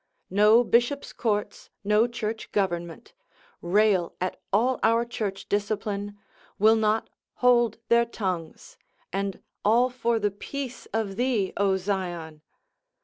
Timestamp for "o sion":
11.55-12.41